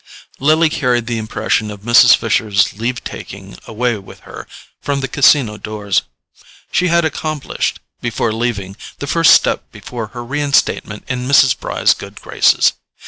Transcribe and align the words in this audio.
Lily 0.39 0.67
carried 0.67 1.05
the 1.05 1.19
impression 1.19 1.69
of 1.69 1.81
Mrs. 1.81 2.15
Fisher's 2.15 2.73
leave 2.73 3.03
taking 3.03 3.59
away 3.67 3.97
with 3.97 4.21
her 4.21 4.47
from 4.81 4.99
the 5.01 5.07
Casino 5.07 5.57
doors. 5.57 6.01
She 6.71 6.87
had 6.87 7.05
accomplished, 7.05 7.79
before 8.01 8.33
leaving, 8.33 8.75
the 8.97 9.05
first 9.05 9.31
step 9.35 9.71
toward 9.85 10.09
her 10.13 10.23
reinstatement 10.23 11.03
in 11.07 11.27
Mrs. 11.27 11.55
Bry's 11.55 11.93
good 11.93 12.19
graces. 12.19 12.73